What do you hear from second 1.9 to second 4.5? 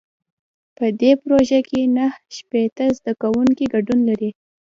نهه شپېته زده کوونکي ګډون لري.